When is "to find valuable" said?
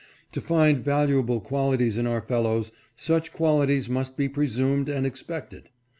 0.31-1.39